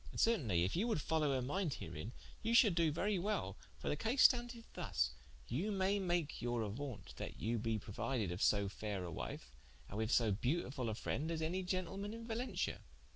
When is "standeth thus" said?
4.23-5.11